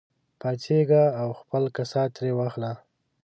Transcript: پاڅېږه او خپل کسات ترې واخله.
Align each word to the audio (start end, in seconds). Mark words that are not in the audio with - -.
پاڅېږه 0.39 1.03
او 1.21 1.29
خپل 1.39 1.63
کسات 1.77 2.09
ترې 2.15 2.31
واخله. 2.37 2.71